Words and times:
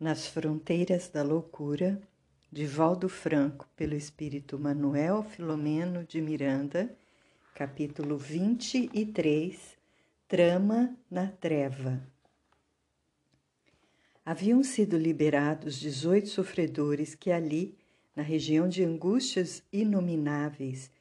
Nas 0.00 0.28
Fronteiras 0.28 1.08
da 1.08 1.24
Loucura, 1.24 2.00
de 2.52 2.64
Valdo 2.64 3.08
Franco, 3.08 3.68
pelo 3.74 3.96
espírito 3.96 4.56
Manuel 4.56 5.24
Filomeno 5.24 6.04
de 6.04 6.20
Miranda, 6.20 6.96
capítulo 7.52 8.16
23 8.16 9.76
Trama 10.28 10.96
na 11.10 11.26
Treva. 11.26 12.00
Haviam 14.24 14.62
sido 14.62 14.96
liberados 14.96 15.80
18 15.80 16.28
sofredores 16.28 17.16
que 17.16 17.32
ali, 17.32 17.76
na 18.14 18.22
região 18.22 18.68
de 18.68 18.84
angústias 18.84 19.64
inomináveis, 19.72 20.92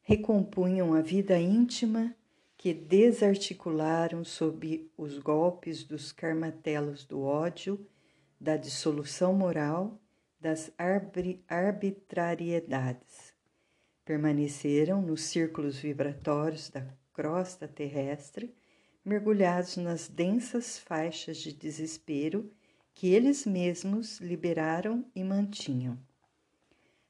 recompunham 0.00 0.94
a 0.94 1.02
vida 1.02 1.38
íntima 1.38 2.16
que 2.56 2.72
desarticularam 2.72 4.24
sob 4.24 4.90
os 4.96 5.18
golpes 5.18 5.84
dos 5.84 6.10
carmatelos 6.10 7.04
do 7.04 7.20
ódio 7.20 7.78
da 8.40 8.56
dissolução 8.56 9.34
moral, 9.34 10.00
das 10.40 10.72
arbitrariedades. 11.46 13.34
Permaneceram 14.04 15.02
nos 15.02 15.22
círculos 15.24 15.78
vibratórios 15.78 16.70
da 16.70 16.86
crosta 17.12 17.68
terrestre, 17.68 18.54
mergulhados 19.04 19.76
nas 19.76 20.08
densas 20.08 20.78
faixas 20.78 21.36
de 21.36 21.52
desespero 21.52 22.50
que 22.94 23.08
eles 23.08 23.44
mesmos 23.44 24.18
liberaram 24.20 25.04
e 25.14 25.22
mantinham. 25.22 25.98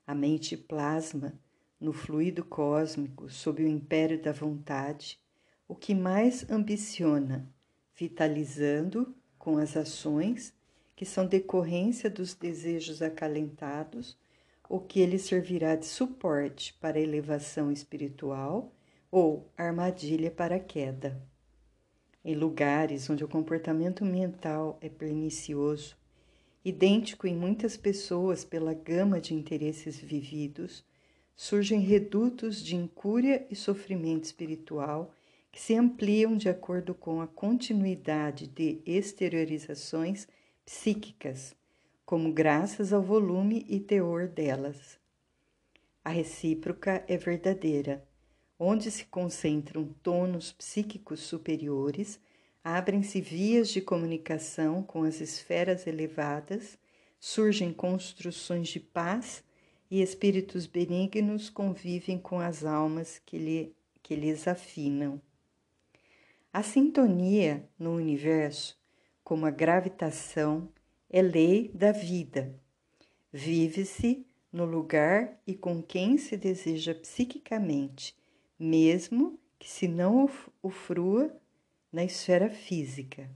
A 0.06 0.14
mente 0.14 0.56
plasma 0.56 1.38
no 1.80 1.92
fluido 1.92 2.44
cósmico 2.44 3.30
sob 3.30 3.62
o 3.62 3.68
império 3.68 4.20
da 4.20 4.32
vontade 4.32 5.20
o 5.68 5.74
que 5.76 5.94
mais 5.94 6.50
ambiciona, 6.50 7.48
vitalizando 7.94 9.14
com 9.38 9.56
as 9.56 9.76
ações 9.76 10.52
que 11.00 11.06
são 11.06 11.24
decorrência 11.24 12.10
dos 12.10 12.34
desejos 12.34 13.00
acalentados, 13.00 14.18
o 14.68 14.78
que 14.78 15.00
ele 15.00 15.18
servirá 15.18 15.74
de 15.74 15.86
suporte 15.86 16.74
para 16.74 16.98
a 16.98 17.00
elevação 17.00 17.72
espiritual 17.72 18.70
ou 19.10 19.50
armadilha 19.56 20.30
para 20.30 20.56
a 20.56 20.60
queda. 20.60 21.18
Em 22.22 22.34
lugares 22.34 23.08
onde 23.08 23.24
o 23.24 23.28
comportamento 23.28 24.04
mental 24.04 24.76
é 24.82 24.90
pernicioso, 24.90 25.96
idêntico 26.62 27.26
em 27.26 27.34
muitas 27.34 27.78
pessoas 27.78 28.44
pela 28.44 28.74
gama 28.74 29.22
de 29.22 29.32
interesses 29.32 29.98
vividos, 29.98 30.84
surgem 31.34 31.80
redutos 31.80 32.62
de 32.62 32.76
incúria 32.76 33.46
e 33.50 33.56
sofrimento 33.56 34.24
espiritual 34.24 35.14
que 35.50 35.62
se 35.62 35.74
ampliam 35.74 36.36
de 36.36 36.50
acordo 36.50 36.94
com 36.94 37.22
a 37.22 37.26
continuidade 37.26 38.46
de 38.46 38.82
exteriorizações 38.84 40.28
psíquicas, 40.64 41.54
como 42.04 42.32
graças 42.32 42.92
ao 42.92 43.02
volume 43.02 43.64
e 43.68 43.78
teor 43.78 44.28
delas. 44.28 44.98
A 46.04 46.10
recíproca 46.10 47.04
é 47.06 47.16
verdadeira. 47.16 48.06
Onde 48.58 48.90
se 48.90 49.04
concentram 49.04 49.94
tonos 50.02 50.52
psíquicos 50.52 51.20
superiores, 51.20 52.18
abrem-se 52.64 53.20
vias 53.20 53.68
de 53.68 53.80
comunicação 53.80 54.82
com 54.82 55.02
as 55.02 55.20
esferas 55.20 55.86
elevadas, 55.86 56.78
surgem 57.18 57.72
construções 57.72 58.68
de 58.68 58.80
paz 58.80 59.44
e 59.90 60.00
espíritos 60.00 60.66
benignos 60.66 61.50
convivem 61.50 62.18
com 62.18 62.40
as 62.40 62.64
almas 62.64 63.20
que, 63.26 63.36
lhe, 63.36 63.76
que 64.02 64.14
lhes 64.14 64.48
afinam. 64.48 65.20
A 66.52 66.62
sintonia 66.62 67.68
no 67.78 67.94
universo 67.94 68.79
como 69.30 69.46
a 69.46 69.50
gravitação, 69.50 70.68
é 71.08 71.22
lei 71.22 71.70
da 71.72 71.92
vida. 71.92 72.52
Vive-se 73.32 74.26
no 74.52 74.64
lugar 74.64 75.40
e 75.46 75.54
com 75.54 75.80
quem 75.80 76.18
se 76.18 76.36
deseja 76.36 76.96
psiquicamente, 76.96 78.18
mesmo 78.58 79.38
que 79.56 79.70
se 79.70 79.86
não 79.86 80.28
o 80.60 80.68
frua 80.68 81.32
na 81.92 82.02
esfera 82.02 82.50
física. 82.50 83.30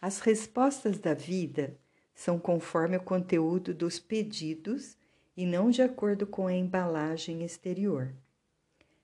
As 0.00 0.20
respostas 0.20 1.00
da 1.00 1.14
vida 1.14 1.76
são 2.14 2.38
conforme 2.38 2.96
o 2.96 3.02
conteúdo 3.02 3.74
dos 3.74 3.98
pedidos 3.98 4.96
e 5.36 5.44
não 5.44 5.68
de 5.68 5.82
acordo 5.82 6.28
com 6.28 6.46
a 6.46 6.54
embalagem 6.54 7.42
exterior. 7.42 8.14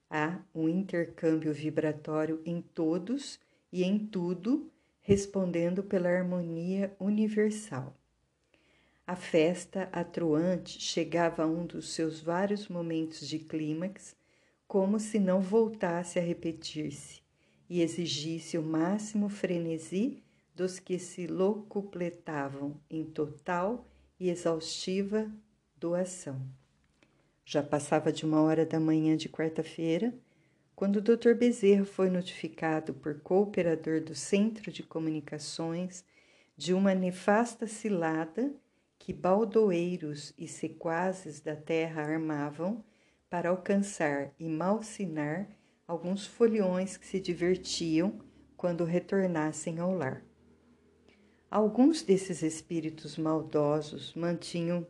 Há 0.08 0.38
um 0.54 0.68
intercâmbio 0.68 1.52
vibratório 1.52 2.40
em 2.46 2.62
todos 2.62 3.40
e 3.72 3.82
em 3.82 3.98
tudo 3.98 4.70
respondendo 5.08 5.82
pela 5.82 6.10
harmonia 6.10 6.94
universal. 7.00 7.96
A 9.06 9.16
festa 9.16 9.88
atroante 9.90 10.78
chegava 10.78 11.44
a 11.44 11.46
um 11.46 11.64
dos 11.64 11.94
seus 11.94 12.20
vários 12.20 12.68
momentos 12.68 13.26
de 13.26 13.38
clímax, 13.38 14.14
como 14.66 15.00
se 15.00 15.18
não 15.18 15.40
voltasse 15.40 16.18
a 16.18 16.22
repetir-se 16.22 17.22
e 17.70 17.80
exigisse 17.80 18.58
o 18.58 18.62
máximo 18.62 19.30
frenesi 19.30 20.22
dos 20.54 20.78
que 20.78 20.98
se 20.98 21.26
locupletavam 21.26 22.78
em 22.90 23.02
total 23.02 23.88
e 24.20 24.28
exaustiva 24.28 25.26
doação. 25.74 26.38
Já 27.46 27.62
passava 27.62 28.12
de 28.12 28.26
uma 28.26 28.42
hora 28.42 28.66
da 28.66 28.78
manhã 28.78 29.16
de 29.16 29.30
quarta-feira 29.30 30.12
quando 30.78 30.98
o 30.98 31.02
Dr. 31.02 31.34
Bezerra 31.34 31.84
foi 31.84 32.08
notificado 32.08 32.94
por 32.94 33.18
cooperador 33.18 34.00
do 34.00 34.14
Centro 34.14 34.70
de 34.70 34.84
Comunicações 34.84 36.04
de 36.56 36.72
uma 36.72 36.94
nefasta 36.94 37.66
cilada 37.66 38.54
que 38.96 39.12
baldoeiros 39.12 40.32
e 40.38 40.46
sequazes 40.46 41.40
da 41.40 41.56
terra 41.56 42.02
armavam 42.02 42.84
para 43.28 43.48
alcançar 43.48 44.32
e 44.38 44.48
malsinar 44.48 45.48
alguns 45.84 46.24
foliões 46.24 46.96
que 46.96 47.08
se 47.08 47.18
divertiam 47.18 48.20
quando 48.56 48.84
retornassem 48.84 49.80
ao 49.80 49.92
lar. 49.92 50.24
Alguns 51.50 52.02
desses 52.02 52.40
espíritos 52.40 53.18
maldosos 53.18 54.14
mantinham 54.14 54.86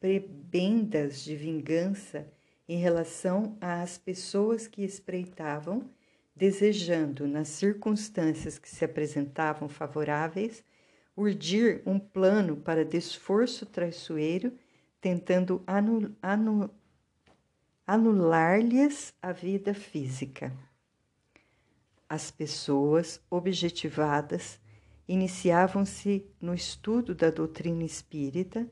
prebendas 0.00 1.22
de 1.22 1.36
vingança 1.36 2.26
em 2.72 2.76
relação 2.76 3.58
às 3.60 3.98
pessoas 3.98 4.68
que 4.68 4.84
espreitavam, 4.84 5.90
desejando, 6.36 7.26
nas 7.26 7.48
circunstâncias 7.48 8.60
que 8.60 8.68
se 8.68 8.84
apresentavam 8.84 9.68
favoráveis, 9.68 10.62
urdir 11.16 11.82
um 11.84 11.98
plano 11.98 12.56
para 12.58 12.84
desforço 12.84 13.66
traiçoeiro, 13.66 14.52
tentando 15.00 15.60
anul 15.66 16.12
anul 16.22 16.70
anular-lhes 17.84 19.12
a 19.20 19.32
vida 19.32 19.74
física. 19.74 20.56
As 22.08 22.30
pessoas 22.30 23.20
objetivadas 23.28 24.60
iniciavam-se 25.08 26.24
no 26.40 26.54
estudo 26.54 27.16
da 27.16 27.30
doutrina 27.30 27.82
espírita 27.82 28.64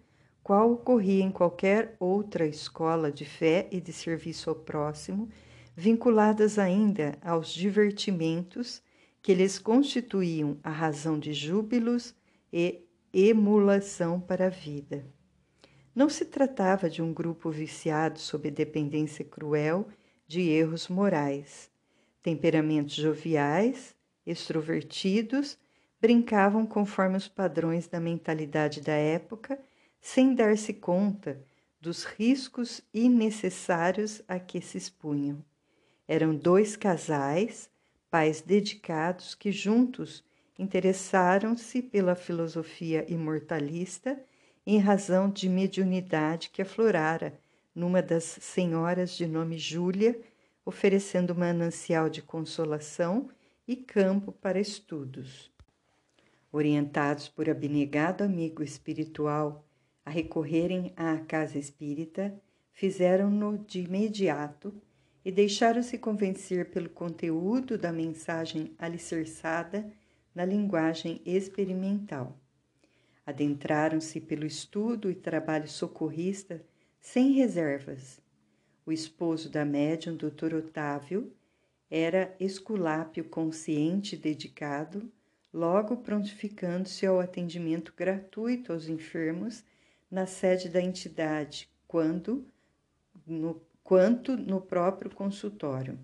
qual 0.48 0.72
ocorria 0.72 1.22
em 1.22 1.30
qualquer 1.30 1.94
outra 2.00 2.46
escola 2.46 3.12
de 3.12 3.26
fé 3.26 3.68
e 3.70 3.82
de 3.82 3.92
serviço 3.92 4.48
ao 4.48 4.56
próximo, 4.56 5.28
vinculadas 5.76 6.58
ainda 6.58 7.18
aos 7.20 7.52
divertimentos 7.52 8.82
que 9.20 9.34
lhes 9.34 9.58
constituíam 9.58 10.58
a 10.62 10.70
razão 10.70 11.18
de 11.18 11.34
júbilos 11.34 12.14
e 12.50 12.82
emulação 13.12 14.18
para 14.18 14.46
a 14.46 14.48
vida. 14.48 15.04
Não 15.94 16.08
se 16.08 16.24
tratava 16.24 16.88
de 16.88 17.02
um 17.02 17.12
grupo 17.12 17.50
viciado 17.50 18.18
sob 18.18 18.50
dependência 18.50 19.26
cruel 19.26 19.86
de 20.26 20.48
erros 20.48 20.88
morais. 20.88 21.70
Temperamentos 22.22 22.94
joviais, 22.94 23.94
extrovertidos, 24.24 25.58
brincavam 26.00 26.64
conforme 26.64 27.18
os 27.18 27.28
padrões 27.28 27.86
da 27.86 28.00
mentalidade 28.00 28.80
da 28.80 28.94
época 28.94 29.58
sem 30.00 30.34
dar-se 30.34 30.72
conta 30.72 31.40
dos 31.80 32.04
riscos 32.04 32.80
innecessários 32.92 34.22
a 34.26 34.38
que 34.38 34.60
se 34.60 34.76
expunham. 34.76 35.44
Eram 36.06 36.34
dois 36.34 36.76
casais, 36.76 37.70
pais 38.10 38.40
dedicados, 38.40 39.34
que 39.34 39.52
juntos 39.52 40.24
interessaram-se 40.58 41.80
pela 41.82 42.14
filosofia 42.14 43.04
imortalista 43.08 44.20
em 44.66 44.78
razão 44.78 45.30
de 45.30 45.48
mediunidade 45.48 46.50
que 46.50 46.62
aflorara 46.62 47.38
numa 47.74 48.02
das 48.02 48.24
senhoras 48.24 49.12
de 49.12 49.26
nome 49.26 49.56
Júlia, 49.56 50.20
oferecendo 50.64 51.34
manancial 51.34 52.10
de 52.10 52.20
consolação 52.20 53.28
e 53.66 53.76
campo 53.76 54.32
para 54.32 54.58
estudos. 54.58 55.50
Orientados 56.50 57.28
por 57.28 57.48
abnegado 57.48 58.24
amigo 58.24 58.62
espiritual 58.62 59.64
a 60.08 60.10
recorrerem 60.10 60.90
à 60.96 61.18
casa 61.18 61.58
espírita, 61.58 62.34
fizeram-no 62.72 63.58
de 63.58 63.80
imediato 63.80 64.72
e 65.22 65.30
deixaram-se 65.30 65.98
convencer 65.98 66.70
pelo 66.70 66.88
conteúdo 66.88 67.76
da 67.76 67.92
mensagem 67.92 68.74
alicerçada 68.78 69.92
na 70.34 70.46
linguagem 70.46 71.20
experimental. 71.26 72.40
Adentraram-se 73.26 74.18
pelo 74.18 74.46
estudo 74.46 75.10
e 75.10 75.14
trabalho 75.14 75.68
socorrista 75.68 76.64
sem 76.98 77.32
reservas. 77.32 78.18
O 78.86 78.90
esposo 78.90 79.50
da 79.50 79.62
médium, 79.62 80.16
Dr. 80.16 80.54
Otávio, 80.54 81.30
era 81.90 82.34
esculápio 82.40 83.24
consciente 83.24 84.14
e 84.14 84.18
dedicado, 84.18 85.12
logo 85.52 85.98
prontificando-se 85.98 87.04
ao 87.04 87.20
atendimento 87.20 87.92
gratuito 87.94 88.72
aos 88.72 88.88
enfermos 88.88 89.62
na 90.10 90.26
sede 90.26 90.68
da 90.68 90.80
entidade, 90.80 91.68
quando 91.86 92.46
no, 93.26 93.60
quanto 93.82 94.36
no 94.36 94.60
próprio 94.60 95.10
consultório. 95.10 95.98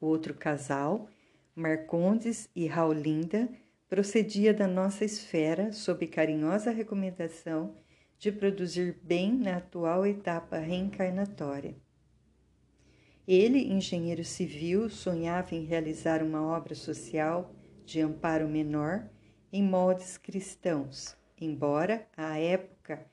Outro 0.00 0.34
casal, 0.34 1.08
Marcondes 1.54 2.48
e 2.54 2.66
Raulinda, 2.66 3.48
procedia 3.88 4.52
da 4.52 4.66
nossa 4.66 5.04
esfera 5.04 5.72
sob 5.72 6.06
carinhosa 6.06 6.70
recomendação 6.70 7.76
de 8.18 8.32
produzir 8.32 8.98
bem 9.02 9.32
na 9.32 9.58
atual 9.58 10.06
etapa 10.06 10.58
reencarnatória. 10.58 11.76
Ele, 13.26 13.72
engenheiro 13.72 14.24
civil, 14.24 14.90
sonhava 14.90 15.54
em 15.54 15.64
realizar 15.64 16.22
uma 16.22 16.42
obra 16.42 16.74
social 16.74 17.54
de 17.84 18.00
amparo 18.00 18.48
menor 18.48 19.08
em 19.52 19.62
moldes 19.62 20.18
cristãos, 20.18 21.16
embora 21.40 22.06
à 22.16 22.38
época 22.38 23.04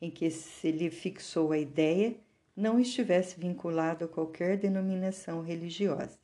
em 0.00 0.10
que 0.10 0.30
se 0.30 0.70
lhe 0.70 0.90
fixou 0.90 1.52
a 1.52 1.58
ideia 1.58 2.16
não 2.56 2.78
estivesse 2.78 3.38
vinculado 3.38 4.04
a 4.04 4.08
qualquer 4.08 4.58
denominação 4.58 5.42
religiosa. 5.42 6.18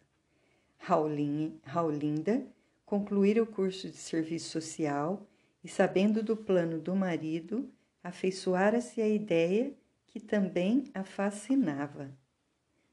Raulinda 0.79 2.47
concluíra 2.85 3.43
o 3.43 3.47
curso 3.47 3.89
de 3.89 3.97
serviço 3.97 4.51
social 4.51 5.27
e, 5.63 5.69
sabendo 5.69 6.23
do 6.23 6.37
plano 6.37 6.79
do 6.79 6.95
marido, 6.95 7.69
afeiçoara-se 8.03 9.01
à 9.01 9.09
ideia 9.09 9.73
que 10.07 10.21
também 10.21 10.85
a 10.95 11.05
fascinava. 11.05 12.11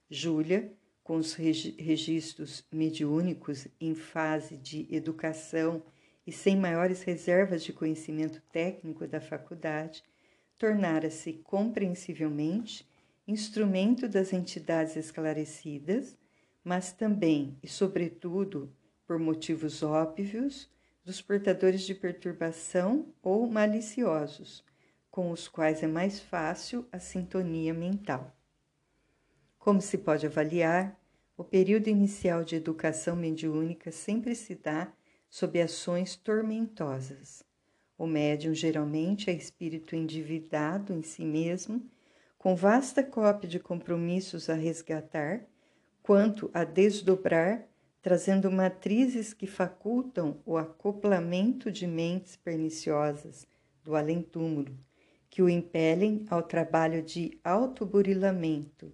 Júlia, 0.10 0.72
com 1.04 1.18
os 1.18 1.34
registros 1.34 2.64
mediúnicos 2.72 3.68
em 3.80 3.94
fase 3.94 4.58
de 4.58 4.88
educação 4.94 5.82
e 6.26 6.32
sem 6.32 6.56
maiores 6.56 7.04
reservas 7.04 7.64
de 7.64 7.72
conhecimento 7.72 8.42
técnico 8.52 9.08
da 9.08 9.22
faculdade, 9.22 10.04
tornara-se 10.58 11.34
compreensivelmente 11.34 12.88
instrumento 13.28 14.08
das 14.08 14.34
entidades 14.34 14.96
esclarecidas, 14.96 16.18
mas 16.64 16.92
também 16.92 17.58
e 17.62 17.68
sobretudo 17.68 18.72
por 19.06 19.20
motivos 19.20 19.84
óbvios 19.84 20.70
dos 21.04 21.22
portadores 21.22 21.82
de 21.82 21.94
perturbação 21.94 23.14
ou 23.22 23.48
maliciosos, 23.48 24.64
com 25.12 25.32
os 25.32 25.48
quais 25.48 25.84
é 25.84 25.88
mais 25.88 26.20
fácil 26.20 26.88
a 26.92 27.00
sintonia 27.00 27.74
mental. 27.74 28.36
Como 29.60 29.82
se 29.82 29.98
pode 30.00 30.26
avaliar, 30.26 31.00
o 31.38 31.44
período 31.44 31.88
inicial 31.88 32.44
de 32.44 32.56
educação 32.56 33.16
mediúnica 33.16 33.92
sempre 33.92 34.36
se 34.36 34.56
dá 34.56 34.92
sob 35.30 35.62
ações 35.62 36.16
tormentosas. 36.16 37.44
O 37.98 38.06
médium 38.06 38.54
geralmente 38.54 39.30
é 39.30 39.34
espírito 39.34 39.96
endividado 39.96 40.94
em 40.94 41.02
si 41.02 41.24
mesmo, 41.24 41.82
com 42.38 42.56
vasta 42.56 43.04
cópia 43.04 43.50
de 43.50 43.60
compromissos 43.60 44.50
a 44.50 44.54
resgatar, 44.54 45.46
quanto 46.04 46.52
a 46.54 46.64
desdobrar, 46.64 47.68
trazendo 48.02 48.52
matrizes 48.52 49.34
que 49.34 49.48
facultam 49.48 50.40
o 50.46 50.58
acoplamento 50.58 51.72
de 51.72 51.88
mentes 51.88 52.36
perniciosas 52.36 53.48
do 53.84 53.96
além-túmulo, 53.96 54.78
que 55.30 55.42
o 55.42 55.50
impelem 55.50 56.26
ao 56.30 56.44
trabalho 56.44 57.02
de 57.02 57.40
autoburilamento 57.44 58.94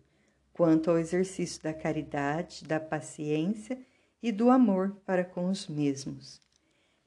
quanto 0.53 0.91
ao 0.91 0.97
exercício 0.97 1.61
da 1.63 1.73
caridade, 1.73 2.65
da 2.65 2.79
paciência 2.79 3.77
e 4.21 4.31
do 4.31 4.49
amor 4.49 4.95
para 5.05 5.23
com 5.23 5.49
os 5.49 5.67
mesmos. 5.67 6.41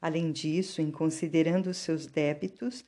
Além 0.00 0.32
disso, 0.32 0.82
em 0.82 0.90
considerando 0.90 1.68
os 1.68 1.78
seus 1.78 2.06
débitos, 2.06 2.84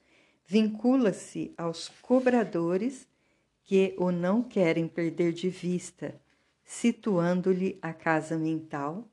vincula-se 0.47 1.55
aos 1.57 1.89
cobradores 2.03 3.09
que 3.65 3.95
o 3.99 4.11
não 4.11 4.43
querem 4.43 4.87
perder 4.87 5.33
de 5.33 5.49
vista, 5.49 6.21
situando-lhe 6.65 7.79
a 7.81 7.93
casa 7.93 8.37
mental, 8.37 9.09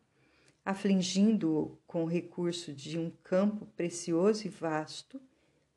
afligindo-o 0.65 1.77
com 1.85 2.03
o 2.03 2.07
recurso 2.07 2.73
de 2.73 2.97
um 2.97 3.11
campo 3.23 3.65
precioso 3.75 4.47
e 4.47 4.49
vasto, 4.49 5.21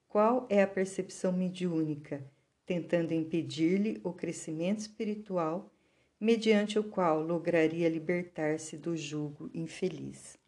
qual 0.08 0.46
é 0.48 0.62
a 0.62 0.66
percepção 0.66 1.32
mediúnica 1.32 2.24
tentando 2.66 3.14
impedir-lhe 3.14 4.00
o 4.02 4.12
crescimento 4.12 4.80
espiritual, 4.80 5.72
mediante 6.18 6.78
o 6.78 6.84
qual 6.84 7.20
lograria 7.22 7.88
libertar-se 7.88 8.76
do 8.76 8.96
jugo 8.96 9.50
infeliz. 9.52 10.38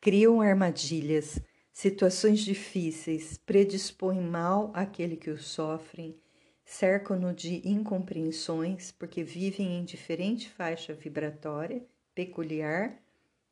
Criam 0.00 0.40
armadilhas, 0.40 1.40
situações 1.72 2.40
difíceis, 2.40 3.38
predispõem 3.38 4.20
mal 4.20 4.70
àquele 4.74 5.16
que 5.16 5.30
o 5.30 5.38
sofrem, 5.38 6.16
cercam-no 6.64 7.32
de 7.32 7.66
incompreensões, 7.66 8.92
porque 8.92 9.22
vivem 9.22 9.78
em 9.78 9.84
diferente 9.84 10.50
faixa 10.50 10.92
vibratória, 10.92 11.84
peculiar, 12.14 13.00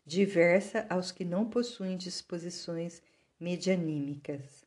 diversa 0.04 0.86
aos 0.90 1.10
que 1.10 1.24
não 1.24 1.48
possuem 1.48 1.96
disposições 1.96 3.02
medianímicas. 3.40 4.64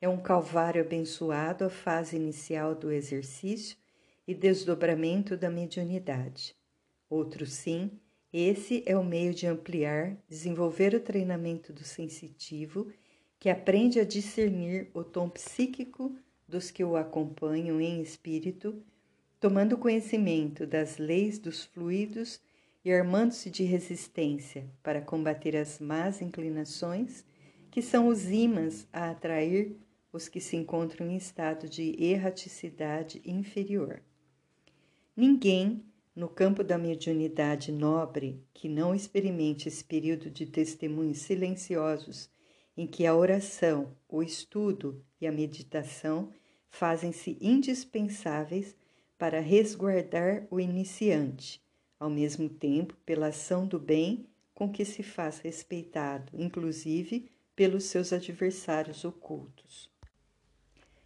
É 0.00 0.08
um 0.08 0.20
calvário 0.20 0.82
abençoado 0.82 1.64
a 1.64 1.70
fase 1.70 2.16
inicial 2.16 2.74
do 2.74 2.92
exercício 2.92 3.76
e 4.28 4.34
desdobramento 4.34 5.38
da 5.38 5.48
mediunidade. 5.48 6.54
Outro 7.08 7.46
sim, 7.46 7.98
esse 8.30 8.82
é 8.84 8.94
o 8.94 9.02
meio 9.02 9.32
de 9.32 9.46
ampliar, 9.46 10.18
desenvolver 10.28 10.94
o 10.94 11.00
treinamento 11.00 11.72
do 11.72 11.82
sensitivo, 11.82 12.92
que 13.38 13.48
aprende 13.48 13.98
a 13.98 14.04
discernir 14.04 14.90
o 14.92 15.02
tom 15.02 15.30
psíquico 15.30 16.14
dos 16.46 16.70
que 16.70 16.84
o 16.84 16.94
acompanham 16.94 17.80
em 17.80 18.02
espírito, 18.02 18.82
tomando 19.40 19.78
conhecimento 19.78 20.66
das 20.66 20.98
leis 20.98 21.38
dos 21.38 21.64
fluidos 21.64 22.38
e 22.84 22.92
armando-se 22.92 23.48
de 23.48 23.64
resistência 23.64 24.66
para 24.82 25.00
combater 25.00 25.56
as 25.56 25.78
más 25.78 26.20
inclinações, 26.20 27.24
que 27.70 27.80
são 27.80 28.08
os 28.08 28.26
ímãs 28.30 28.86
a 28.92 29.08
atrair 29.08 29.74
os 30.12 30.28
que 30.28 30.40
se 30.40 30.54
encontram 30.54 31.10
em 31.10 31.16
estado 31.16 31.66
de 31.66 31.96
erraticidade 31.98 33.22
inferior. 33.24 34.02
Ninguém, 35.20 35.82
no 36.14 36.28
campo 36.28 36.62
da 36.62 36.78
mediunidade 36.78 37.72
nobre, 37.72 38.40
que 38.54 38.68
não 38.68 38.94
experimente 38.94 39.66
esse 39.66 39.82
período 39.82 40.30
de 40.30 40.46
testemunhos 40.46 41.18
silenciosos 41.18 42.30
em 42.76 42.86
que 42.86 43.04
a 43.04 43.16
oração, 43.16 43.96
o 44.08 44.22
estudo 44.22 45.04
e 45.20 45.26
a 45.26 45.32
meditação 45.32 46.30
fazem-se 46.70 47.36
indispensáveis 47.40 48.76
para 49.18 49.40
resguardar 49.40 50.46
o 50.52 50.60
iniciante, 50.60 51.60
ao 51.98 52.08
mesmo 52.08 52.48
tempo 52.48 52.96
pela 53.04 53.26
ação 53.26 53.66
do 53.66 53.80
bem 53.80 54.24
com 54.54 54.70
que 54.70 54.84
se 54.84 55.02
faz 55.02 55.40
respeitado, 55.40 56.30
inclusive 56.32 57.28
pelos 57.56 57.86
seus 57.86 58.12
adversários 58.12 59.04
ocultos. 59.04 59.90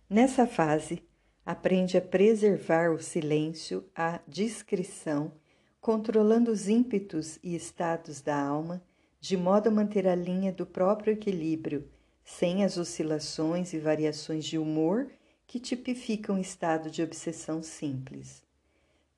Nessa 0.06 0.46
fase, 0.46 1.02
aprende 1.44 1.96
a 1.96 2.00
preservar 2.00 2.92
o 2.92 3.02
silêncio, 3.02 3.84
a 3.94 4.20
discrição, 4.26 5.32
controlando 5.80 6.50
os 6.50 6.68
ímpetos 6.68 7.38
e 7.42 7.56
estados 7.56 8.20
da 8.20 8.40
alma, 8.40 8.82
de 9.20 9.36
modo 9.36 9.68
a 9.68 9.70
manter 9.70 10.06
a 10.06 10.14
linha 10.14 10.52
do 10.52 10.64
próprio 10.64 11.12
equilíbrio, 11.12 11.88
sem 12.24 12.64
as 12.64 12.78
oscilações 12.78 13.72
e 13.72 13.78
variações 13.78 14.44
de 14.44 14.56
humor 14.58 15.10
que 15.46 15.58
tipificam 15.58 16.38
estado 16.38 16.90
de 16.90 17.02
obsessão 17.02 17.62
simples. 17.62 18.42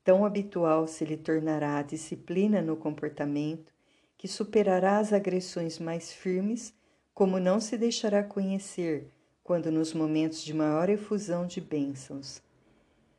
Tão 0.03 0.25
habitual 0.25 0.87
se 0.87 1.05
lhe 1.05 1.17
tornará 1.17 1.77
a 1.77 1.83
disciplina 1.83 2.61
no 2.61 2.75
comportamento 2.75 3.73
que 4.17 4.27
superará 4.27 4.97
as 4.97 5.13
agressões 5.13 5.77
mais 5.77 6.11
firmes, 6.11 6.73
como 7.13 7.39
não 7.39 7.59
se 7.59 7.77
deixará 7.77 8.23
conhecer 8.23 9.09
quando 9.45 9.71
nos 9.71 9.93
momentos 9.93 10.43
de 10.43 10.55
maior 10.55 10.89
efusão 10.89 11.45
de 11.45 11.61
bênçãos. 11.61 12.41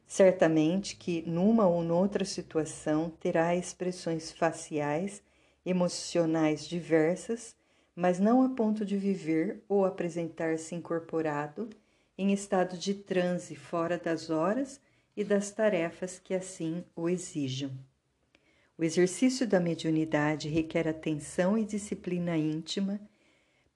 Certamente 0.08 0.96
que, 0.96 1.22
numa 1.22 1.68
ou 1.68 1.84
noutra 1.84 2.24
situação, 2.24 3.10
terá 3.20 3.54
expressões 3.54 4.32
faciais, 4.32 5.22
emocionais 5.64 6.66
diversas, 6.66 7.54
mas 7.94 8.18
não 8.18 8.42
a 8.42 8.48
ponto 8.48 8.84
de 8.84 8.96
viver 8.96 9.62
ou 9.68 9.84
apresentar-se 9.84 10.74
incorporado 10.74 11.70
em 12.18 12.32
estado 12.32 12.76
de 12.76 12.92
transe 12.92 13.54
fora 13.54 13.96
das 13.96 14.28
horas 14.28 14.80
e 15.16 15.22
das 15.22 15.52
tarefas 15.52 16.18
que 16.18 16.34
assim 16.34 16.84
o 16.96 17.08
exijam. 17.08 17.70
O 18.76 18.82
exercício 18.82 19.46
da 19.46 19.60
mediunidade 19.60 20.48
requer 20.48 20.88
atenção 20.88 21.56
e 21.56 21.64
disciplina 21.64 22.36
íntima, 22.36 23.00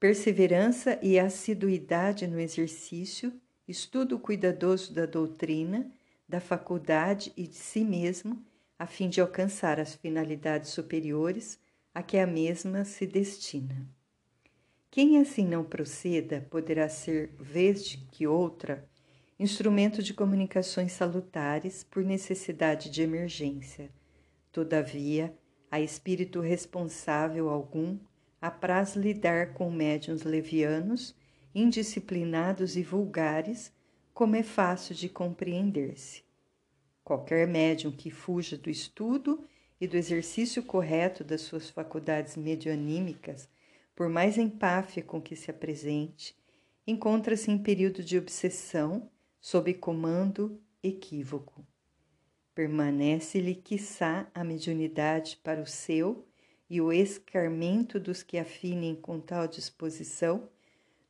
perseverança 0.01 0.99
e 1.03 1.19
assiduidade 1.19 2.27
no 2.27 2.41
exercício, 2.41 3.31
estudo 3.69 4.19
cuidadoso 4.19 4.95
da 4.95 5.05
doutrina, 5.05 5.93
da 6.27 6.41
faculdade 6.41 7.31
e 7.37 7.47
de 7.47 7.57
si 7.57 7.85
mesmo, 7.85 8.43
a 8.79 8.87
fim 8.87 9.11
de 9.11 9.21
alcançar 9.21 9.79
as 9.79 9.95
finalidades 9.95 10.71
superiores 10.71 11.61
a 11.95 12.03
que 12.03 12.17
a 12.17 12.27
mesma 12.27 12.83
se 12.83 13.07
destina. 13.07 13.87
Quem 14.91 15.21
assim 15.21 15.47
não 15.47 15.63
proceda 15.63 16.47
poderá 16.51 16.89
ser, 16.89 17.35
vez 17.39 17.85
de 17.85 17.99
que 17.99 18.27
outra, 18.27 18.89
instrumento 19.39 20.03
de 20.03 20.15
comunicações 20.15 20.93
salutares 20.93 21.85
por 21.85 22.03
necessidade 22.03 22.89
de 22.89 23.03
emergência. 23.03 23.91
Todavia, 24.51 25.37
a 25.71 25.79
espírito 25.79 26.41
responsável 26.41 27.51
algum 27.51 27.99
apraz 28.41 28.97
lidar 28.97 29.53
com 29.53 29.71
médiuns 29.71 30.23
levianos, 30.23 31.15
indisciplinados 31.55 32.77
e 32.77 32.83
vulgares, 32.83 33.73
como 34.15 34.37
é 34.37 34.43
fácil 34.43 34.95
de 34.95 35.09
compreender-se. 35.09 36.25
Qualquer 37.05 37.47
médium 37.47 37.91
que 37.91 38.11
fuja 38.11 38.57
do 38.57 38.71
estudo 38.71 39.45
e 39.81 39.87
do 39.87 39.97
exercício 39.97 40.63
correto 40.63 41.25
das 41.25 41.43
suas 41.43 41.69
faculdades 41.69 42.37
medianímicas, 42.37 43.49
por 43.95 44.09
mais 44.09 44.39
empáfia 44.39 45.03
com 45.03 45.21
que 45.21 45.35
se 45.35 45.51
apresente, 45.51 46.37
encontra-se 46.87 47.51
em 47.51 47.59
período 47.59 48.03
de 48.03 48.17
obsessão 48.17 49.11
sob 49.41 49.73
comando 49.75 50.61
equívoco. 50.83 51.67
Permanece-lhe, 52.55 53.55
quiçá, 53.55 54.31
a 54.35 54.45
mediunidade 54.45 55.39
para 55.43 55.63
o 55.63 55.67
seu 55.67 56.27
e 56.71 56.81
o 56.81 56.93
escarmento 56.93 58.01
dos 58.01 58.23
que 58.23 58.39
afinem 58.39 58.95
com 58.95 59.21
tal 59.21 59.47
disposição, 59.47 60.49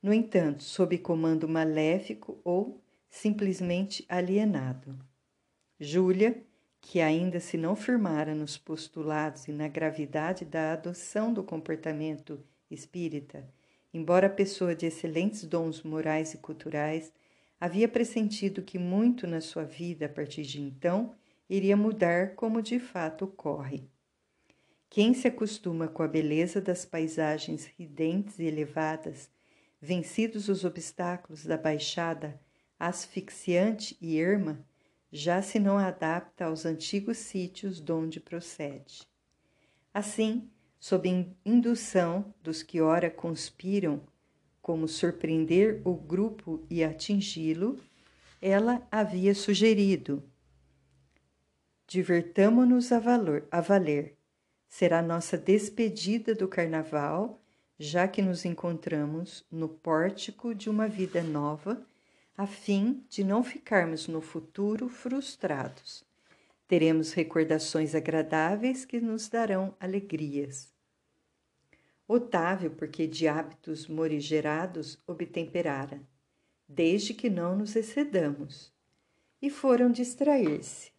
no 0.03 0.11
entanto, 0.11 0.63
sob 0.63 0.97
comando 0.97 1.47
maléfico 1.47 2.41
ou 2.43 2.81
simplesmente 3.07 4.03
alienado. 4.09 4.97
Júlia, 5.79 6.43
que 6.81 6.99
ainda 6.99 7.39
se 7.39 7.55
não 7.55 7.75
firmara 7.75 8.35
nos 8.35 8.57
postulados 8.57 9.47
e 9.47 9.51
na 9.51 9.67
gravidade 9.67 10.43
da 10.43 10.73
adoção 10.73 11.31
do 11.31 11.43
comportamento 11.43 12.43
espírita, 12.69 13.47
embora 13.93 14.27
pessoa 14.27 14.75
de 14.75 14.87
excelentes 14.87 15.45
dons 15.45 15.83
morais 15.83 16.33
e 16.33 16.39
culturais, 16.39 17.13
Havia 17.61 17.87
pressentido 17.87 18.63
que 18.63 18.79
muito 18.79 19.27
na 19.27 19.39
sua 19.39 19.63
vida 19.63 20.07
a 20.07 20.09
partir 20.09 20.41
de 20.41 20.59
então 20.59 21.13
iria 21.47 21.77
mudar 21.77 22.33
como 22.33 22.59
de 22.59 22.79
fato 22.79 23.25
ocorre. 23.25 23.87
Quem 24.91 25.13
se 25.13 25.25
acostuma 25.25 25.87
com 25.87 26.03
a 26.03 26.07
beleza 26.07 26.59
das 26.59 26.83
paisagens 26.83 27.65
ridentes 27.77 28.39
e 28.39 28.43
elevadas, 28.43 29.31
vencidos 29.81 30.49
os 30.49 30.65
obstáculos 30.65 31.45
da 31.45 31.55
baixada 31.55 32.37
asfixiante 32.77 33.97
e 34.01 34.19
erma, 34.19 34.67
já 35.09 35.41
se 35.41 35.59
não 35.59 35.77
adapta 35.77 36.43
aos 36.43 36.65
antigos 36.65 37.19
sítios 37.19 37.79
donde 37.79 38.19
procede. 38.19 39.07
Assim, 39.93 40.51
sob 40.77 41.07
indução 41.45 42.33
dos 42.43 42.61
que 42.61 42.81
ora 42.81 43.09
conspiram 43.09 44.01
como 44.61 44.89
surpreender 44.89 45.81
o 45.85 45.95
grupo 45.95 46.67
e 46.69 46.83
atingi-lo, 46.83 47.79
ela 48.41 48.85
havia 48.91 49.33
sugerido: 49.33 50.21
Divertamo-nos 51.87 52.91
a, 52.91 52.99
a 53.49 53.61
valer. 53.61 54.20
Será 54.71 55.01
nossa 55.01 55.37
despedida 55.37 56.33
do 56.33 56.47
carnaval, 56.47 57.41
já 57.77 58.07
que 58.07 58.21
nos 58.21 58.45
encontramos 58.45 59.45
no 59.51 59.67
pórtico 59.67 60.55
de 60.55 60.69
uma 60.69 60.87
vida 60.87 61.21
nova, 61.21 61.85
a 62.37 62.47
fim 62.47 63.03
de 63.09 63.21
não 63.21 63.43
ficarmos 63.43 64.07
no 64.07 64.21
futuro 64.21 64.87
frustrados. 64.87 66.05
Teremos 66.69 67.11
recordações 67.11 67.93
agradáveis 67.93 68.85
que 68.85 69.01
nos 69.01 69.27
darão 69.27 69.75
alegrias. 69.77 70.73
Otávio, 72.07 72.71
porque 72.71 73.05
de 73.05 73.27
hábitos 73.27 73.89
morigerados 73.89 74.97
obtemperara, 75.05 76.01
desde 76.65 77.13
que 77.13 77.29
não 77.29 77.57
nos 77.57 77.75
excedamos, 77.75 78.71
e 79.41 79.49
foram 79.49 79.91
distrair-se. 79.91 80.91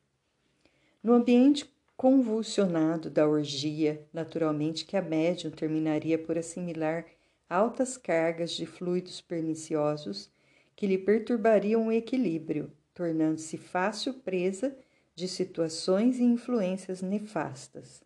No 1.03 1.15
ambiente 1.15 1.65
convulsionado 2.03 3.09
da 3.09 3.29
orgia, 3.29 4.05
naturalmente 4.13 4.85
que 4.85 4.97
a 4.97 5.01
médium 5.01 5.53
terminaria 5.53 6.19
por 6.19 6.37
assimilar 6.37 7.05
altas 7.49 7.97
cargas 7.97 8.51
de 8.51 8.67
fluidos 8.67 9.21
perniciosos 9.21 10.29
que 10.75 10.85
lhe 10.89 10.99
perturbariam 10.99 11.87
o 11.87 11.93
equilíbrio, 11.93 12.73
tornando-se 12.93 13.57
fácil 13.57 14.15
presa 14.15 14.77
de 15.15 15.29
situações 15.29 16.19
e 16.19 16.25
influências 16.25 17.03
nefastas. 17.03 18.03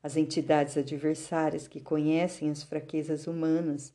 As 0.00 0.16
entidades 0.16 0.76
adversárias 0.76 1.66
que 1.66 1.80
conhecem 1.80 2.48
as 2.48 2.62
fraquezas 2.62 3.26
humanas, 3.26 3.92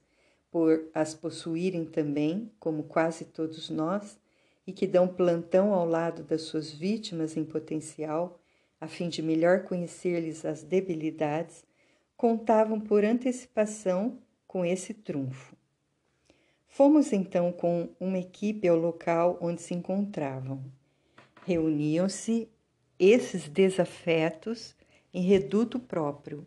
por 0.52 0.90
as 0.94 1.14
possuírem 1.14 1.86
também, 1.86 2.52
como 2.60 2.84
quase 2.84 3.24
todos 3.24 3.70
nós, 3.70 4.20
e 4.68 4.74
que 4.74 4.86
dão 4.86 5.08
plantão 5.08 5.74
ao 5.74 5.88
lado 5.88 6.22
das 6.22 6.42
suas 6.42 6.70
vítimas 6.70 7.38
em 7.38 7.46
potencial, 7.46 8.42
a 8.86 8.88
fim 8.88 9.10
de 9.10 9.22
melhor 9.22 9.64
conhecer-lhes 9.64 10.46
as 10.46 10.62
debilidades, 10.62 11.66
contavam 12.16 12.80
por 12.80 13.04
antecipação 13.04 14.20
com 14.48 14.64
esse 14.64 14.94
trunfo. 14.94 15.56
Fomos 16.68 17.12
então 17.12 17.52
com 17.52 17.90
uma 18.00 18.20
equipe 18.20 18.68
ao 18.68 18.78
local 18.78 19.40
onde 19.42 19.62
se 19.62 19.74
encontravam. 19.74 20.64
Reuniam-se 21.46 22.48
esses 23.00 23.50
desafetos 23.50 24.76
em 25.12 25.24
reduto 25.24 25.80
próprio, 25.80 26.46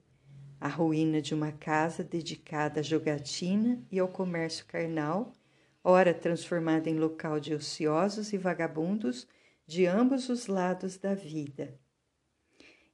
a 0.61 0.69
ruína 0.69 1.21
de 1.21 1.35
uma 1.35 1.51
casa 1.51 2.05
dedicada 2.05 2.81
à 2.81 2.83
jogatina 2.85 3.83
e 3.91 3.99
ao 3.99 4.07
comércio 4.07 4.65
carnal, 4.67 5.33
ora 5.83 6.15
transformada 6.15 6.89
em 6.89 6.99
local 6.99 7.41
de 7.41 7.53
ociosos 7.53 8.33
e 8.33 8.39
vagabundos 8.39 9.27
de 9.67 9.87
ambos 9.87 10.29
os 10.29 10.47
lados 10.47 10.97
da 10.97 11.15
vida. 11.15 11.77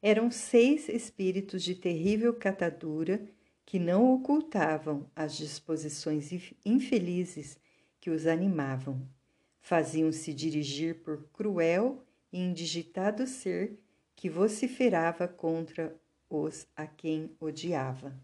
Eram 0.07 0.31
seis 0.31 0.91
espíritos 0.91 1.63
de 1.63 1.75
terrível 1.75 2.35
catadura 2.35 3.27
que 3.65 3.79
não 3.79 4.13
ocultavam 4.13 5.11
as 5.17 5.35
disposições 5.35 6.31
infelizes 6.63 7.59
que 7.99 8.11
os 8.11 8.27
animavam. 8.27 9.09
Faziam-se 9.63 10.35
dirigir 10.35 10.97
por 10.97 11.25
cruel 11.33 12.05
e 12.31 12.39
indigitado 12.39 13.27
ser 13.27 13.79
que 14.15 14.29
vociferava 14.29 15.27
contra 15.27 15.99
os 16.29 16.67
a 16.77 16.87
quem 16.87 17.35
odiava. 17.41 18.15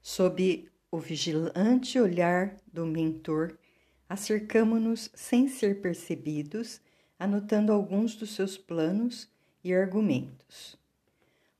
Sob 0.00 0.70
o 0.88 0.98
vigilante 1.00 1.98
olhar 1.98 2.56
do 2.72 2.86
mentor, 2.86 3.58
acercamo-nos 4.08 5.10
sem 5.16 5.48
ser 5.48 5.80
percebidos, 5.80 6.80
anotando 7.20 7.72
alguns 7.72 8.16
dos 8.16 8.30
seus 8.30 8.58
planos 8.58 9.30
e 9.62 9.72
argumentos. 9.72 10.76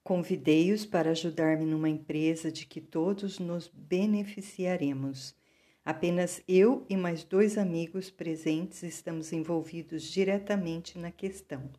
Convidei-os 0.02 0.84
para 0.84 1.10
ajudar-me 1.10 1.64
numa 1.64 1.88
empresa 1.88 2.50
de 2.50 2.66
que 2.66 2.80
todos 2.80 3.38
nos 3.38 3.68
beneficiaremos 3.72 5.38
Apenas 5.84 6.42
eu 6.46 6.84
e 6.88 6.96
mais 6.96 7.24
dois 7.24 7.56
amigos 7.56 8.10
presentes 8.10 8.82
estamos 8.82 9.32
envolvidos 9.32 10.04
diretamente 10.04 10.98
na 10.98 11.10
questão. 11.10 11.70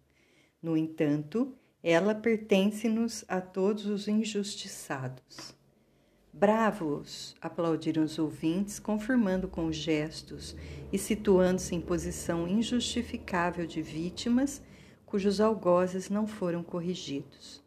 No 0.62 0.76
entanto, 0.76 1.56
ela 1.84 2.16
pertence-nos 2.16 3.24
a 3.28 3.40
todos 3.40 3.86
os 3.86 4.08
injustiçados. 4.08 5.56
Bravos! 6.34 7.36
aplaudiram 7.42 8.04
os 8.04 8.18
ouvintes, 8.18 8.80
confirmando 8.80 9.48
com 9.48 9.72
gestos 9.72 10.56
e 10.92 10.98
situando-se 10.98 11.76
em 11.76 11.82
posição 11.82 12.48
injustificável 12.48 13.68
de 13.68 13.82
vítimas 13.82 14.62
cujos 15.06 15.42
algozes 15.42 16.10
não 16.10 16.26
foram 16.26 16.64
corrigidos. 16.64 17.62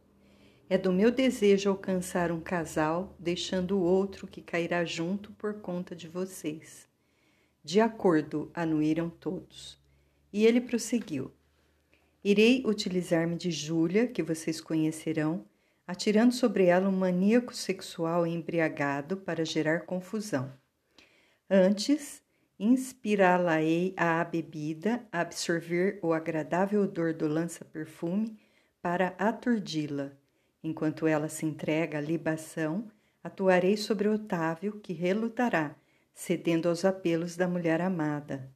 É 0.67 0.79
do 0.79 0.91
meu 0.91 1.11
desejo 1.11 1.69
alcançar 1.69 2.33
um 2.33 2.41
casal, 2.41 3.15
deixando 3.19 3.77
o 3.77 3.83
outro 3.83 4.27
que 4.27 4.41
cairá 4.41 4.83
junto 4.83 5.31
por 5.33 5.61
conta 5.61 5.95
de 5.95 6.09
vocês. 6.09 6.89
De 7.63 7.83
acordo, 7.83 8.51
anuíram 8.55 9.11
todos. 9.11 9.79
E 10.33 10.47
ele 10.47 10.59
prosseguiu: 10.59 11.31
Irei 12.25 12.63
utilizar-me 12.65 13.37
de 13.37 13.51
Júlia, 13.51 14.07
que 14.07 14.23
vocês 14.23 14.59
conhecerão, 14.59 15.45
atirando 15.87 16.33
sobre 16.33 16.67
ela 16.67 16.89
um 16.89 16.97
maníaco 16.97 17.55
sexual 17.55 18.27
embriagado 18.27 19.17
para 19.17 19.45
gerar 19.45 19.81
confusão. 19.81 20.53
Antes, 21.49 22.23
inspirá-la-ei 22.59 23.93
à 23.97 24.25
bebida, 24.25 25.07
a 25.13 25.21
absorver 25.21 25.99
o 26.03 26.13
agradável 26.13 26.83
odor 26.83 27.13
do 27.13 27.29
lança-perfume 27.29 28.39
para 28.81 29.15
aturdi-la. 29.19 30.13
Enquanto 30.63 31.07
ela 31.07 31.29
se 31.29 31.45
entrega 31.45 31.99
à 31.99 32.01
libação, 32.01 32.91
atuarei 33.23 33.77
sobre 33.77 34.09
Otávio, 34.09 34.81
que 34.81 34.93
relutará, 34.93 35.77
cedendo 36.15 36.69
aos 36.69 36.85
apelos 36.85 37.37
da 37.37 37.47
mulher 37.47 37.81
amada. 37.81 38.51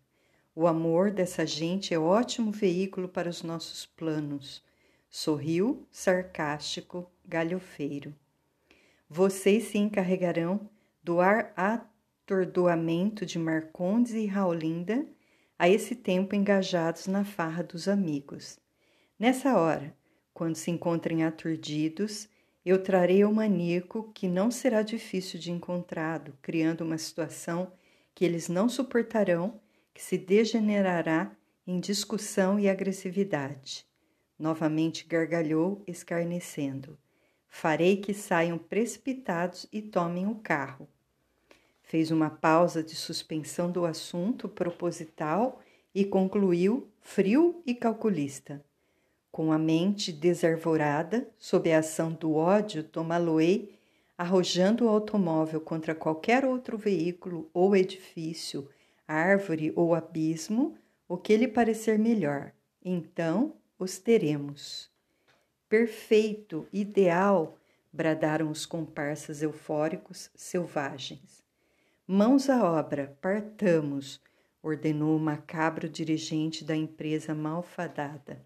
O 0.54 0.66
amor 0.66 1.10
dessa 1.10 1.46
gente 1.46 1.92
é 1.92 1.98
ótimo 1.98 2.50
veículo 2.50 3.08
para 3.08 3.28
os 3.28 3.42
nossos 3.42 3.84
planos. 3.84 4.64
Sorriu, 5.10 5.86
sarcástico, 5.90 7.10
galhofeiro. 7.28 8.14
Vocês 9.08 9.64
se 9.64 9.78
encarregarão 9.78 10.68
do 11.02 11.18
atordoamento 11.20 13.26
de 13.26 13.38
Marcondes 13.38 14.14
e 14.14 14.26
Raulinda, 14.26 15.06
a 15.58 15.68
esse 15.68 15.94
tempo 15.94 16.34
engajados 16.34 17.06
na 17.06 17.24
farra 17.24 17.62
dos 17.62 17.88
amigos. 17.88 18.58
Nessa 19.18 19.58
hora, 19.58 19.94
quando 20.32 20.54
se 20.54 20.70
encontrem 20.70 21.24
aturdidos, 21.24 22.28
eu 22.64 22.82
trarei 22.82 23.24
o 23.24 23.32
maníaco 23.32 24.12
que 24.12 24.28
não 24.28 24.50
será 24.50 24.82
difícil 24.82 25.40
de 25.40 25.50
encontrado, 25.50 26.34
criando 26.40 26.82
uma 26.82 26.98
situação 26.98 27.72
que 28.14 28.24
eles 28.24 28.48
não 28.48 28.68
suportarão, 28.68 29.60
que 29.92 30.02
se 30.02 30.16
degenerará 30.16 31.34
em 31.66 31.80
discussão 31.80 32.58
e 32.58 32.68
agressividade. 32.68 33.84
Novamente 34.38 35.06
gargalhou, 35.06 35.82
escarnecendo. 35.86 36.96
Farei 37.48 37.96
que 37.96 38.14
saiam 38.14 38.58
precipitados 38.58 39.66
e 39.72 39.82
tomem 39.82 40.26
o 40.26 40.36
carro. 40.36 40.88
Fez 41.82 42.10
uma 42.10 42.28
pausa 42.28 42.82
de 42.82 42.94
suspensão 42.94 43.70
do 43.70 43.86
assunto 43.86 44.48
proposital 44.48 45.60
e 45.94 46.04
concluiu, 46.04 46.86
frio 47.00 47.62
e 47.64 47.74
calculista. 47.74 48.62
Com 49.32 49.52
a 49.52 49.58
mente 49.58 50.12
desarvorada, 50.12 51.28
sob 51.38 51.72
a 51.72 51.78
ação 51.78 52.12
do 52.12 52.34
ódio, 52.34 52.84
tomá-lo-ei, 52.84 53.74
arrojando 54.16 54.84
o 54.84 54.88
automóvel 54.88 55.60
contra 55.60 55.94
qualquer 55.94 56.44
outro 56.44 56.76
veículo 56.76 57.48
ou 57.54 57.74
edifício, 57.74 58.68
árvore 59.06 59.72
ou 59.74 59.94
abismo, 59.94 60.76
o 61.08 61.16
que 61.16 61.36
lhe 61.36 61.48
parecer 61.48 61.98
melhor. 61.98 62.52
Então 62.84 63.54
os 63.78 63.98
teremos. 63.98 64.87
Perfeito, 65.68 66.66
ideal, 66.72 67.58
bradaram 67.92 68.50
os 68.50 68.64
comparsas 68.64 69.42
eufóricos 69.42 70.30
selvagens. 70.34 71.44
Mãos 72.06 72.48
à 72.48 72.64
obra, 72.64 73.14
partamos, 73.20 74.18
ordenou 74.62 75.14
o 75.14 75.20
macabro 75.20 75.88
dirigente 75.88 76.64
da 76.64 76.74
empresa 76.74 77.34
malfadada. 77.34 78.42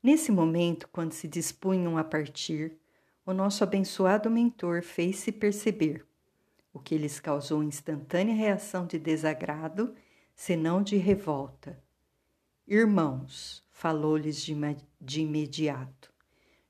Nesse 0.00 0.30
momento, 0.30 0.88
quando 0.92 1.12
se 1.12 1.26
dispunham 1.26 1.98
a 1.98 2.04
partir, 2.04 2.78
o 3.24 3.32
nosso 3.32 3.64
abençoado 3.64 4.30
mentor 4.30 4.82
fez-se 4.84 5.32
perceber, 5.32 6.06
o 6.72 6.78
que 6.78 6.96
lhes 6.96 7.18
causou 7.18 7.64
instantânea 7.64 8.32
reação 8.32 8.86
de 8.86 8.96
desagrado, 8.96 9.92
senão 10.36 10.80
de 10.80 10.96
revolta. 10.96 11.82
Irmãos, 12.68 13.64
falou-lhes 13.72 14.40
de, 14.40 14.54
de 15.00 15.20
imediato, 15.20 16.12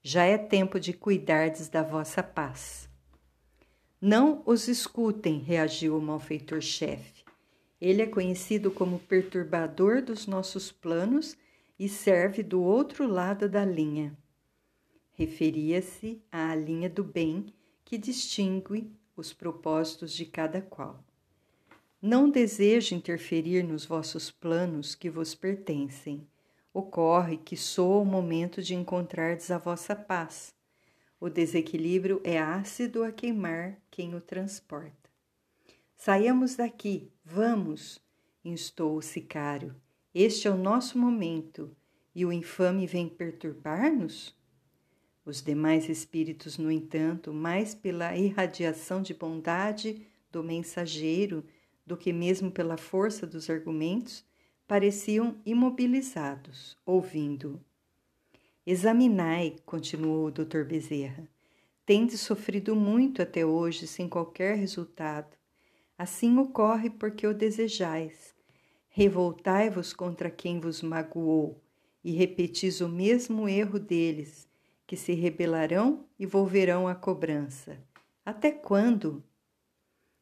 já 0.03 0.25
é 0.25 0.39
tempo 0.39 0.79
de 0.79 0.93
cuidardes 0.93 1.69
da 1.69 1.83
vossa 1.83 2.23
paz. 2.23 2.89
Não 4.01 4.43
os 4.47 4.69
escutem, 4.69 5.39
reagiu 5.39 5.97
o 5.97 6.03
malfeitor-chefe. 6.03 7.25
Ele 7.81 8.03
é 8.03 8.07
conhecido 8.07 8.71
como 8.71 8.99
perturbador 8.99 10.03
dos 10.03 10.27
nossos 10.27 10.71
planos 10.71 11.37
e 11.79 11.89
serve 11.89 12.43
do 12.43 12.63
outro 12.63 13.07
lado 13.07 13.49
da 13.49 13.65
linha. 13.65 14.17
Referia-se 15.13 16.23
à 16.31 16.55
linha 16.55 16.89
do 16.91 17.03
bem 17.03 17.47
que 17.85 17.97
distingue 17.97 18.93
os 19.17 19.33
propósitos 19.33 20.13
de 20.13 20.27
cada 20.27 20.61
qual. 20.61 21.03
Não 22.01 22.29
desejo 22.29 22.95
interferir 22.95 23.65
nos 23.65 23.87
vossos 23.87 24.31
planos 24.31 24.95
que 24.95 25.09
vos 25.09 25.35
pertencem. 25.35 26.27
Ocorre 26.79 27.39
que 27.39 27.57
sou 27.57 28.03
o 28.03 28.05
momento 28.05 28.61
de 28.61 28.75
encontrardes 28.75 29.51
a 29.51 29.57
vossa 29.57 29.97
paz. 29.97 30.55
O 31.19 31.31
desequilíbrio 31.31 32.21
é 32.23 32.39
ácido 32.39 33.03
a 33.03 33.11
queimar 33.11 33.79
quem 33.91 34.15
o 34.15 34.21
transporta. 34.21 35.11
Saiamos 35.97 36.55
daqui, 36.57 37.11
vamos, 37.25 37.99
instou 38.45 38.95
o 38.95 39.01
sicário, 39.01 39.75
este 40.15 40.49
é 40.49 40.51
o 40.51 40.57
nosso 40.59 40.99
momento 40.99 41.75
e 42.15 42.27
o 42.27 42.31
infame 42.31 42.87
vem 42.87 43.09
perturbar-nos? 43.09 44.37
Os 45.25 45.41
demais 45.41 45.89
espíritos, 45.89 46.59
no 46.59 46.71
entanto, 46.71 47.33
mais 47.33 47.75
pela 47.75 48.15
irradiação 48.15 49.01
de 49.01 49.15
bondade 49.15 50.07
do 50.31 50.45
mensageiro 50.45 51.43
do 51.87 51.97
que 51.97 52.13
mesmo 52.13 52.51
pela 52.51 52.77
força 52.77 53.27
dos 53.27 53.49
argumentos, 53.49 54.26
pareciam 54.67 55.37
imobilizados, 55.45 56.77
ouvindo. 56.85 57.61
Examinai, 58.67 59.57
continuou 59.65 60.27
o 60.27 60.31
Dr. 60.31 60.65
Bezerra. 60.65 61.29
Tendes 61.85 62.21
sofrido 62.21 62.75
muito 62.75 63.23
até 63.23 63.47
hoje 63.47 63.87
sem 63.87 64.09
qualquer 64.09 64.57
resultado. 64.57 65.37
Assim 65.97 66.37
ocorre 66.39 66.91
porque 66.91 67.27
o 67.27 67.35
desejais 67.35 68.37
Revoltai-vos 68.99 69.93
contra 69.93 70.31
quem 70.31 70.59
vos 70.59 70.81
magoou, 70.81 71.61
e 72.03 72.13
repetis 72.13 72.81
o 72.81 72.89
mesmo 72.89 73.47
erro 73.47 73.79
deles, 73.79 74.49
que 74.87 74.97
se 74.97 75.13
rebelarão 75.13 76.07
e 76.19 76.25
volverão 76.25 76.89
a 76.89 76.95
cobrança. 76.95 77.77
Até 78.25 78.51
quando? 78.51 79.23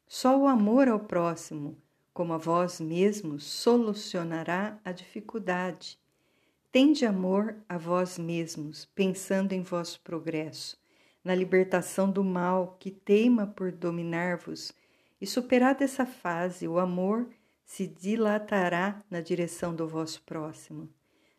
Só 0.05 0.37
o 0.37 0.45
amor 0.45 0.89
ao 0.89 0.99
próximo, 0.99 1.77
como 2.15 2.31
a 2.31 2.37
vós 2.37 2.79
mesmos, 2.79 3.43
solucionará 3.43 4.79
a 4.85 4.93
dificuldade. 4.93 5.99
Tende 6.71 7.05
amor 7.05 7.57
a 7.67 7.77
vós 7.77 8.17
mesmos, 8.17 8.85
pensando 8.95 9.51
em 9.51 9.61
vosso 9.61 9.99
progresso, 9.99 10.77
na 11.21 11.35
libertação 11.35 12.09
do 12.09 12.23
mal 12.23 12.77
que 12.79 12.89
teima 12.89 13.45
por 13.45 13.69
dominar-vos, 13.69 14.71
e 15.19 15.27
superada 15.27 15.83
essa 15.83 16.05
fase, 16.05 16.65
o 16.69 16.79
amor 16.79 17.27
se 17.65 17.85
dilatará 17.85 19.03
na 19.11 19.19
direção 19.19 19.75
do 19.75 19.85
vosso 19.85 20.21
próximo. 20.21 20.87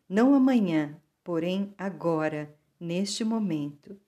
Não 0.07 0.35
amanhã, 0.35 0.95
porém 1.23 1.73
agora, 1.75 2.55
neste 2.79 3.23
momento. 3.23 3.99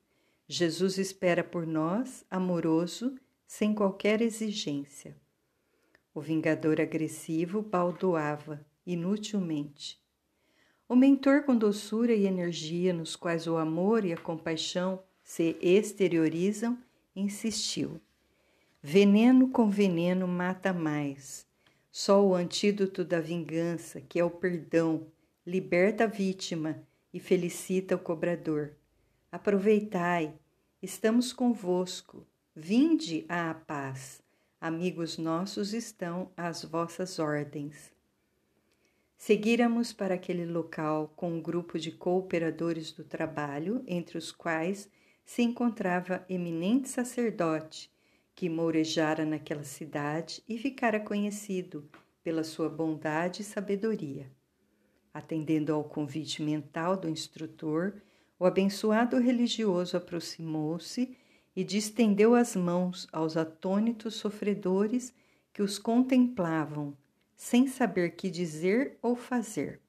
Jesus 0.48 1.00
espera 1.00 1.44
por 1.44 1.66
nós, 1.66 2.24
amoroso, 2.30 3.16
sem 3.48 3.74
qualquer 3.74 4.22
exigência. 4.22 5.18
O 6.20 6.22
vingador 6.22 6.82
agressivo 6.82 7.62
baldoava, 7.62 8.60
inutilmente. 8.86 9.98
O 10.86 10.94
mentor 10.94 11.44
com 11.44 11.56
doçura 11.56 12.14
e 12.14 12.26
energia, 12.26 12.92
nos 12.92 13.16
quais 13.16 13.48
o 13.48 13.56
amor 13.56 14.04
e 14.04 14.12
a 14.12 14.18
compaixão 14.18 15.02
se 15.24 15.56
exteriorizam, 15.62 16.78
insistiu. 17.16 18.02
Veneno 18.84 19.48
com 19.48 19.70
veneno 19.70 20.28
mata 20.28 20.74
mais. 20.74 21.48
Só 21.90 22.22
o 22.22 22.36
antídoto 22.36 23.06
da 23.06 23.22
vingança, 23.22 24.02
que 24.02 24.20
é 24.20 24.24
o 24.26 24.30
perdão, 24.30 25.08
liberta 25.48 26.04
a 26.04 26.08
vítima 26.08 26.86
e 27.14 27.20
felicita 27.22 27.96
o 27.96 28.00
cobrador. 28.00 28.74
Aproveitai, 29.32 30.34
estamos 30.82 31.32
convosco, 31.32 32.28
vinde 32.54 33.26
à 33.30 33.54
paz. 33.54 34.22
Amigos 34.62 35.18
nossos 35.18 35.74
estão 35.74 36.32
às 36.36 36.66
vossas 36.66 37.18
ordens. 37.18 37.94
Seguíramos 39.18 39.94
para 39.94 40.16
aquele 40.16 40.46
local 40.46 41.14
com 41.16 41.32
um 41.32 41.42
grupo 41.42 41.80
de 41.80 41.94
cooperadores 41.94 42.92
do 42.92 43.06
trabalho, 43.06 43.82
entre 43.88 44.18
os 44.18 44.34
quais 44.34 44.90
se 45.26 45.42
encontrava 45.42 46.26
eminente 46.28 46.90
sacerdote 46.90 47.90
que 48.36 48.50
mourejara 48.50 49.26
naquela 49.26 49.64
cidade 49.64 50.44
e 50.48 50.58
ficara 50.58 51.00
conhecido 51.00 51.90
pela 52.22 52.44
sua 52.44 52.68
bondade 52.68 53.42
e 53.44 53.46
sabedoria. 53.46 54.30
Atendendo 55.14 55.74
ao 55.74 55.86
convite 55.86 56.44
mental 56.44 56.98
do 56.98 57.08
instrutor, 57.08 57.94
o 58.38 58.46
abençoado 58.46 59.18
religioso 59.20 59.96
aproximou-se 59.96 61.18
e 61.56 61.64
distendeu 61.64 62.36
as 62.36 62.56
mãos 62.56 63.08
aos 63.12 63.36
atônitos 63.36 64.16
sofredores 64.16 65.14
que 65.52 65.62
os 65.62 65.78
contemplavam, 65.78 66.96
sem 67.36 67.68
saber 67.68 68.16
que 68.16 68.30
dizer 68.30 68.98
ou 69.02 69.16
fazer. 69.16 69.80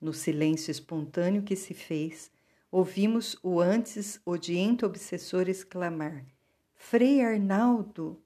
No 0.00 0.12
silêncio 0.12 0.70
espontâneo 0.70 1.42
que 1.42 1.56
se 1.56 1.74
fez, 1.74 2.30
ouvimos 2.70 3.36
o 3.42 3.60
antes 3.60 4.20
odiento 4.26 4.84
obsessor 4.84 5.48
exclamar: 5.48 6.24
Frei 6.74 7.22
Arnaldo, 7.22 8.20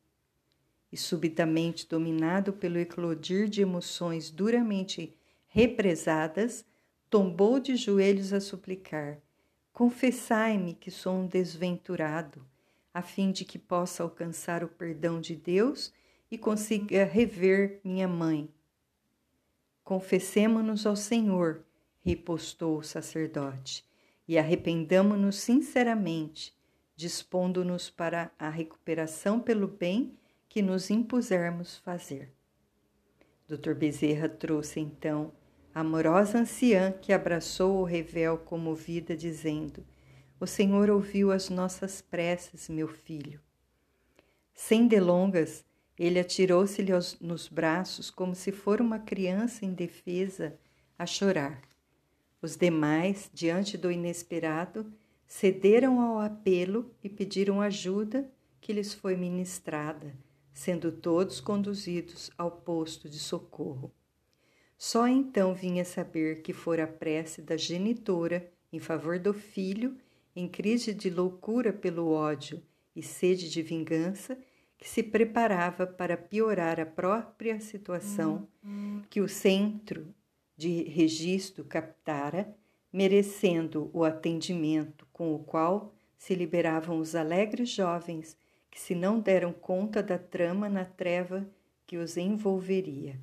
e 0.90 0.96
subitamente 0.96 1.86
dominado 1.86 2.52
pelo 2.52 2.78
eclodir 2.78 3.48
de 3.48 3.60
emoções 3.60 4.30
duramente 4.30 5.14
represadas, 5.48 6.64
tombou 7.10 7.60
de 7.60 7.76
joelhos 7.76 8.32
a 8.32 8.40
suplicar: 8.40 9.20
Confessai-me 9.76 10.72
que 10.72 10.90
sou 10.90 11.16
um 11.16 11.26
desventurado, 11.26 12.42
a 12.94 13.02
fim 13.02 13.30
de 13.30 13.44
que 13.44 13.58
possa 13.58 14.02
alcançar 14.02 14.64
o 14.64 14.68
perdão 14.68 15.20
de 15.20 15.36
Deus 15.36 15.92
e 16.30 16.38
consiga 16.38 17.04
rever 17.04 17.78
minha 17.84 18.08
mãe. 18.08 18.48
Confessemo-nos 19.84 20.86
ao 20.86 20.96
Senhor, 20.96 21.62
repostou 22.02 22.78
o 22.78 22.82
sacerdote, 22.82 23.84
e 24.26 24.38
arrependamo-nos 24.38 25.36
sinceramente, 25.36 26.56
dispondo-nos 26.96 27.90
para 27.90 28.32
a 28.38 28.48
recuperação 28.48 29.38
pelo 29.38 29.68
bem 29.68 30.16
que 30.48 30.62
nos 30.62 30.88
impusermos 30.88 31.76
fazer. 31.80 32.32
Dr. 33.46 33.74
Bezerra 33.74 34.26
trouxe 34.26 34.80
então 34.80 35.34
amorosa 35.78 36.38
anciã 36.38 36.90
que 36.90 37.12
abraçou 37.12 37.82
o 37.82 37.84
revel 37.84 38.38
comovida, 38.38 39.14
dizendo: 39.14 39.84
O 40.40 40.46
Senhor 40.46 40.88
ouviu 40.88 41.30
as 41.30 41.50
nossas 41.50 42.00
preces, 42.00 42.66
meu 42.70 42.88
filho. 42.88 43.38
Sem 44.54 44.88
delongas, 44.88 45.66
ele 45.98 46.18
atirou-se-lhe 46.18 46.92
nos 47.20 47.46
braços 47.48 48.10
como 48.10 48.34
se 48.34 48.52
fora 48.52 48.82
uma 48.82 48.98
criança 48.98 49.66
indefesa 49.66 50.58
a 50.98 51.04
chorar. 51.04 51.60
Os 52.40 52.56
demais, 52.56 53.30
diante 53.34 53.76
do 53.76 53.92
inesperado, 53.92 54.90
cederam 55.26 56.00
ao 56.00 56.20
apelo 56.20 56.90
e 57.04 57.10
pediram 57.10 57.60
ajuda 57.60 58.26
que 58.62 58.72
lhes 58.72 58.94
foi 58.94 59.14
ministrada, 59.14 60.14
sendo 60.54 60.90
todos 60.90 61.38
conduzidos 61.38 62.30
ao 62.38 62.50
posto 62.50 63.10
de 63.10 63.18
socorro. 63.18 63.92
Só 64.78 65.08
então 65.08 65.54
vinha 65.54 65.84
saber 65.84 66.42
que 66.42 66.52
fora 66.52 66.84
a 66.84 66.86
prece 66.86 67.40
da 67.40 67.56
genitora 67.56 68.50
em 68.72 68.78
favor 68.78 69.18
do 69.18 69.32
filho, 69.32 69.96
em 70.34 70.46
crise 70.46 70.92
de 70.92 71.08
loucura 71.08 71.72
pelo 71.72 72.10
ódio 72.10 72.62
e 72.94 73.02
sede 73.02 73.48
de 73.48 73.62
vingança, 73.62 74.38
que 74.76 74.88
se 74.88 75.02
preparava 75.02 75.86
para 75.86 76.16
piorar 76.16 76.78
a 76.78 76.84
própria 76.84 77.58
situação 77.60 78.46
que 79.08 79.20
o 79.20 79.28
centro 79.28 80.14
de 80.56 80.82
registro 80.84 81.64
captara, 81.64 82.54
merecendo 82.92 83.90
o 83.92 84.04
atendimento 84.04 85.06
com 85.12 85.34
o 85.34 85.38
qual 85.38 85.94
se 86.18 86.34
liberavam 86.34 86.98
os 86.98 87.14
alegres 87.14 87.70
jovens 87.70 88.36
que 88.70 88.80
se 88.80 88.94
não 88.94 89.20
deram 89.20 89.52
conta 89.52 90.02
da 90.02 90.18
trama 90.18 90.68
na 90.68 90.84
treva 90.84 91.48
que 91.86 91.96
os 91.96 92.16
envolveria. 92.16 93.18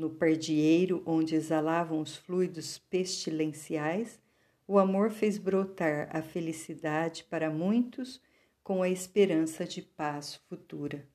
No 0.00 0.08
pardieiro 0.08 1.02
onde 1.04 1.34
exalavam 1.34 2.00
os 2.00 2.16
fluidos 2.16 2.78
pestilenciais, 2.78 4.18
o 4.66 4.78
amor 4.78 5.10
fez 5.10 5.36
brotar 5.36 6.08
a 6.10 6.22
felicidade 6.22 7.22
para 7.24 7.50
muitos 7.50 8.18
com 8.64 8.82
a 8.82 8.88
esperança 8.88 9.66
de 9.66 9.82
paz 9.82 10.36
futura. 10.48 11.06